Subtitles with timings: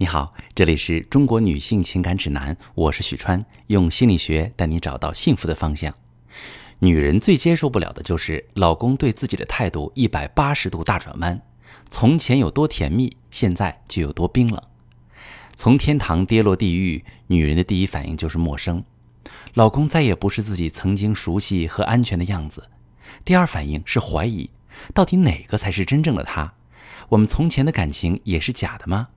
[0.00, 5.94] 你好，这里是中国女性情感指南，我是许川，用心理学带你找到幸福的方向。
[6.78, 11.42] 女人最接受不了的就是老公对自己的态度一百八十度大转弯，
[11.90, 14.62] 从前有多甜蜜，现在就有多冰冷。
[15.54, 18.82] 从天堂跌落地狱，女人的第一反应就是陌生，
[19.52, 22.70] 老公再也不是自己曾经熟悉和安全的样子。
[23.22, 24.48] 第二反应是怀疑，
[24.94, 26.54] 到底哪个才是真正的他？
[27.10, 29.08] 我们从前的感情也是假的吗？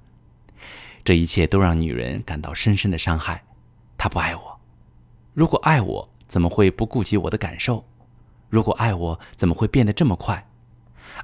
[1.04, 3.44] 这一切都让女人感到深深的伤害。
[3.98, 4.60] 他不爱我，
[5.34, 7.86] 如果爱我，怎么会不顾及我的感受？
[8.50, 10.48] 如果爱我，怎么会变得这么快？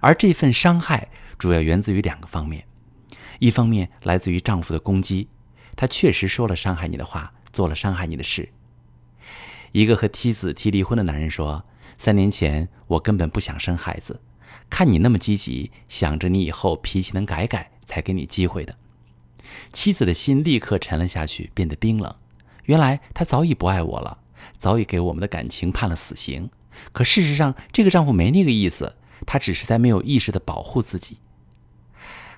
[0.01, 2.65] 而这份伤害主要源自于两个方面：
[3.39, 5.29] 一方面来自于丈夫的攻击，
[5.75, 8.49] 他确实说了伤害你的话，做了伤害你的事。
[9.71, 11.63] 一个和妻子提离婚的男人说
[11.97, 14.19] ：“三年前我根本不想生孩子，
[14.69, 18.75] 看你那么积极，想着你以后脾气能改改，才给你机会的。”
[19.71, 22.13] 妻子的心立刻沉了下去，变得冰冷。
[22.65, 24.19] 原来他早已不爱我了，
[24.57, 26.49] 早已给我们的感情判了死刑。
[26.91, 31.17] 可事实上，这个丈夫没那个意思，他只是在没有意识地保护自己。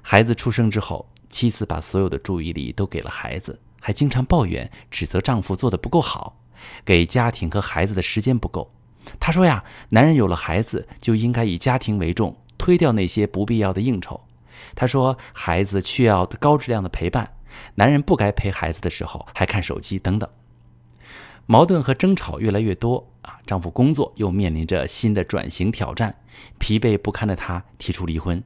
[0.02, 6.42] 孩子出生之后，妻子把所有的注意力都给了孩子，还经常抱怨、指责丈夫做得不够好，
[6.84, 8.74] 给家庭和孩子的时间不够。
[9.20, 14.22] 她说呀，男人有了孩子就应该以家庭为重，推掉那些不必要的应酬。
[14.76, 17.34] 她说：“孩子需要高质量的陪伴，
[17.76, 20.30] 男人不该陪孩子的时候还看手机等等。”
[21.48, 23.40] 矛盾和争吵越来越多啊！
[23.46, 26.16] 丈夫工作又面临着新的转型挑战，
[26.60, 28.42] 疲惫不堪的他提出离婚。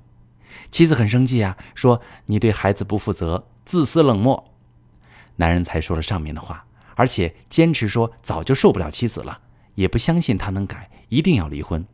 [0.71, 4.51] 妻子很生气啊，说：“你对孩子不负责，自私冷漠。”
[5.37, 9.41] 男人才说了上面的话，而且坚持说早就受不了妻子了，
[9.75, 11.85] 也不相信他能改，一定要离婚。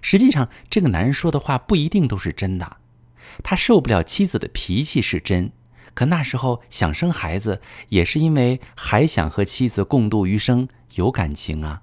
[0.00, 2.76] 实际上，这个男人说的话不一定都是真的。
[3.42, 5.52] 他受不了妻子的脾气是真，
[5.94, 11.82] 可那时候想生孩子也是因为还想和妻子共度余生，有感情啊。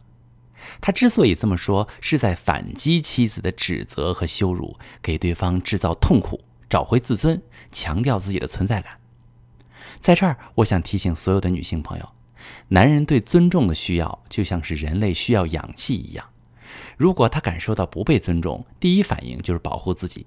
[0.81, 8.99] 他之所以这么说，是在反击妻子的指责和羞辱，给对方制造痛苦，找回自尊，强调自己的存在感。
[9.99, 12.09] 在这儿，我想提醒所有的女性朋友，
[12.67, 16.25] 男人对尊重的需要，就像是人类需要氧气一样。
[16.97, 20.25] 如果他感受到不被尊重，第一反应就是保护自己。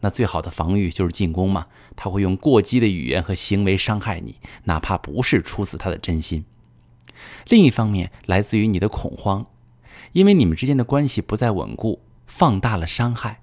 [0.00, 6.44] 那最好的防御就是进攻嘛，他会用过激的语言和行为伤害你，哪怕不是出自他的真心。
[7.48, 9.46] 另一方面，来自于你的恐慌，
[10.12, 13.42] 因为你们之间的关系不再稳固，放大了伤害。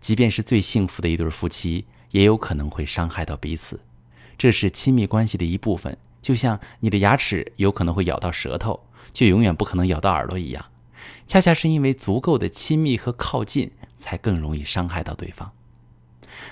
[0.00, 3.80] 即便是最幸福的一对夫妻，也有可能会伤害到彼此，
[4.38, 5.98] 这是亲密关系的一部分。
[6.22, 8.80] 就像你的牙齿有可能会咬到舌头，
[9.12, 10.64] 却永远不可能咬到耳朵一样，
[11.26, 15.52] 恰恰是因为足够的亲密和靠近，才更容易伤害到对方。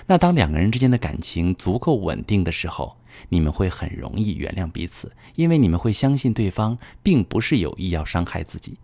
[0.07, 2.97] 那当两个人之间的感情足够稳定的时候，
[3.29, 8.77] 你们会很容易原谅彼此，因为你们会相信对方并不是有意要伤害自己。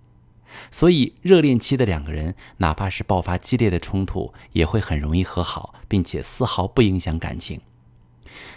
[0.69, 7.61] 所以，热恋期的两个人，哪怕是爆发激烈的冲突，也会很容易和好，并且丝毫不影响感情。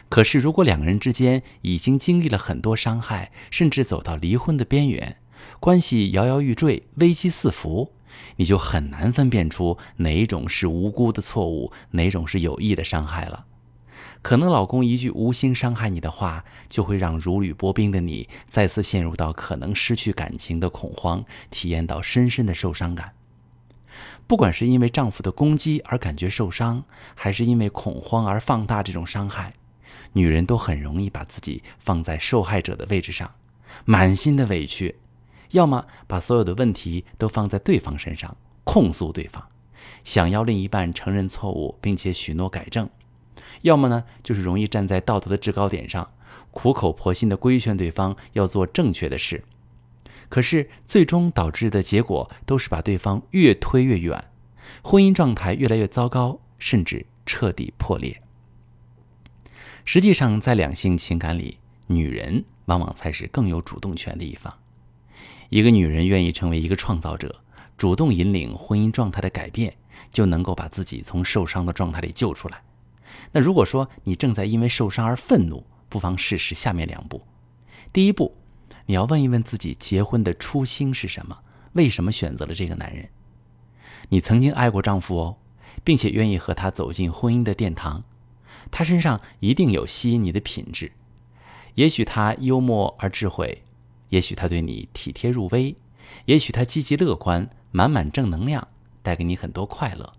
[0.08, 5.18] 可是，如果两个人之间已经经历了很多伤害，甚至走到离婚的边缘，
[5.60, 7.92] 关系摇摇欲坠，危机四伏。
[8.36, 13.46] 你就很难分辨出哪种是无辜的错误，哪种是有意的伤害了。
[14.22, 23.12] 可能老公一句无心伤害你的话，就会让如履薄冰的你再次陷入到可能失去感情的恐慌，体验到深深的受伤感。
[24.26, 29.52] 不管是因为丈夫的攻击而感觉受伤，还是因为恐慌而放大这种伤害，
[30.14, 33.30] 女人都很容易把自己放在受害者的位置上，
[33.84, 34.96] 满心的委屈。
[35.54, 39.40] 要么把所有的问题都放在对方身上，控诉对方，
[40.02, 42.86] 想要另一半承认错误并且许诺改正；
[43.62, 46.10] 要么呢，就是容易站在道德的制高点上，
[46.50, 49.44] 苦口婆心的规劝对方要做正确的事。
[50.28, 54.32] 可是最终导致的结果都是把对方越推越远，
[54.82, 58.20] 婚姻状态越来越糟糕，甚至彻底破裂。
[59.84, 64.52] 实际上，在两性情感里，女人往往才是更有主动权的一方。
[65.48, 67.42] 一个女人愿意成为一个创造者，
[67.76, 69.74] 主动引领婚姻状态的改变，
[70.10, 72.62] 就能够把自己从受伤的状态里救出来。
[73.32, 77.22] 那如果说你正在因为受伤而愤怒，不妨试试下面两步。
[77.92, 78.36] 第一步，
[78.86, 81.38] 你要问一问自己结婚的初心是什么？
[81.72, 83.08] 为什么选择了这个男人？
[84.10, 85.36] 你曾经爱过丈夫哦，
[85.82, 88.04] 并且愿意和他走进婚姻的殿堂。
[88.70, 90.92] 他身上一定有吸引你的品质，
[91.74, 93.63] 也许他幽默而智慧。
[94.08, 95.76] 也许他对你体贴入微，
[96.26, 98.68] 也许他积极乐观，满满正能量，
[99.02, 100.12] 带给你很多快乐。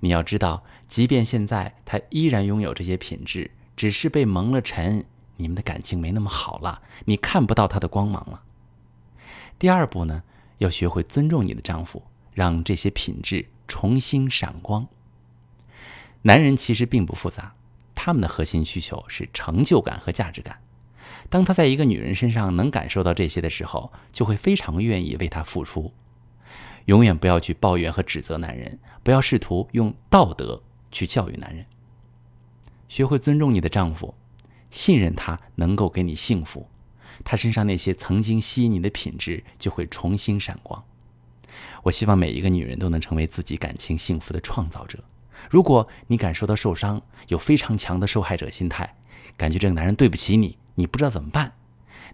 [0.00, 5.04] 你要知道，即便现在他依然拥有这些品质，只是被蒙了尘，
[5.36, 8.42] 你们的感情没那么好了，你看不到他的光芒了。
[9.58, 10.22] 第二步呢，
[10.58, 12.02] 要学会尊重你的丈夫，
[12.32, 14.88] 让这些品质重新闪光。
[16.22, 17.54] 男人其实并不复杂，
[17.94, 20.60] 他们的核心需求是成就感和价值感。
[21.28, 25.92] 当他在一个女人身上能感受到这些的时候，就会非常愿意为她付出。
[26.86, 31.66] 永远不要去抱怨和指责男人，不要试图用道德去教育男人。
[32.88, 34.14] 学会尊重你的丈夫，
[34.70, 36.66] 信任他能够给你幸福，
[37.22, 40.82] 他身上那些曾经吸引你的品质就会重新闪光。
[41.82, 44.98] 我希望每一个女人都能成为自己感情幸福的创造者。
[45.48, 48.96] 如果你感受到受伤，有非常强的受害者心态，
[49.36, 51.52] 感觉这个男人对不起你，你不知道怎么办，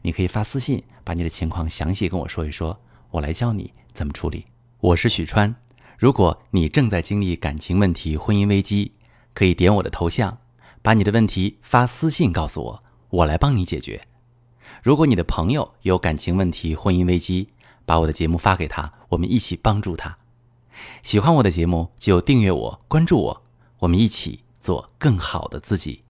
[0.03, 2.79] 你可以发私信把你的情况详细跟我说一说，
[3.11, 4.47] 我来教你怎么处理。
[4.81, 5.55] 我是许川，
[5.99, 8.93] 如果你正在经历感情问题、婚姻危机，
[9.35, 10.39] 可以点我的头像，
[10.83, 14.01] 把你的问题发私信告诉我，我来帮你解决。
[14.83, 17.49] 如果你的朋友有感情问题、婚姻危机，
[17.85, 20.19] 把我的节目发给他，我们一起帮助他。
[21.03, 23.43] 喜欢我的节目就订阅我、关注我，
[23.79, 26.03] 我们一起做更好的自己。